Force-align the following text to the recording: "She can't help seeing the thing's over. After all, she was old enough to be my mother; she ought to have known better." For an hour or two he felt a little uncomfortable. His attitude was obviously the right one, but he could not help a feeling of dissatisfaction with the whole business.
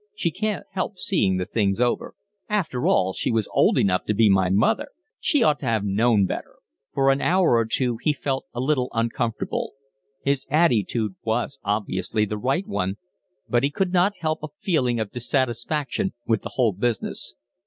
"She 0.15 0.31
can't 0.31 0.65
help 0.71 0.97
seeing 0.97 1.37
the 1.37 1.45
thing's 1.45 1.79
over. 1.79 2.15
After 2.49 2.87
all, 2.87 3.13
she 3.13 3.29
was 3.29 3.47
old 3.53 3.77
enough 3.77 4.03
to 4.05 4.15
be 4.15 4.31
my 4.31 4.49
mother; 4.49 4.87
she 5.19 5.43
ought 5.43 5.59
to 5.59 5.67
have 5.67 5.83
known 5.85 6.25
better." 6.25 6.55
For 6.91 7.11
an 7.11 7.21
hour 7.21 7.49
or 7.55 7.65
two 7.67 7.97
he 8.01 8.11
felt 8.11 8.45
a 8.51 8.59
little 8.59 8.89
uncomfortable. 8.93 9.73
His 10.23 10.47
attitude 10.49 11.13
was 11.23 11.59
obviously 11.63 12.25
the 12.25 12.39
right 12.39 12.65
one, 12.65 12.97
but 13.47 13.61
he 13.63 13.69
could 13.69 13.93
not 13.93 14.13
help 14.21 14.39
a 14.41 14.47
feeling 14.59 14.99
of 14.99 15.11
dissatisfaction 15.11 16.13
with 16.25 16.41
the 16.41 16.53
whole 16.55 16.73
business. 16.73 17.35